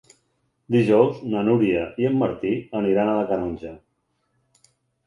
Dijous 0.75 1.19
na 1.35 1.43
Núria 1.51 1.83
i 2.05 2.09
en 2.11 2.17
Martí 2.25 2.55
aniran 2.81 3.13
a 3.13 3.17
la 3.21 3.31
Canonja. 3.35 3.79